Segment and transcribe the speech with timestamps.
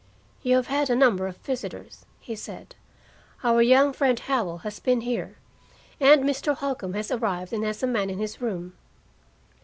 [0.41, 2.75] "You have had a number of visitors," he said.
[3.43, 5.37] "Our young friend Howell has been here,
[5.99, 6.55] and Mr.
[6.55, 8.73] Holcombe has arrived and has a man in his room."